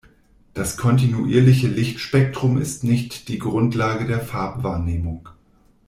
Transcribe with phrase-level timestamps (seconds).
[0.55, 5.29] Das kontinuierliche Lichtspektrum ist nicht die Grundlage der Farbwahrnehmung.